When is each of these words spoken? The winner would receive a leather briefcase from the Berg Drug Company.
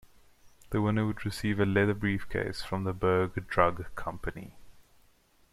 The 0.71 0.81
winner 0.81 1.05
would 1.05 1.23
receive 1.25 1.59
a 1.59 1.65
leather 1.67 1.93
briefcase 1.93 2.63
from 2.63 2.85
the 2.85 2.93
Berg 2.95 3.47
Drug 3.47 3.93
Company. 3.93 4.55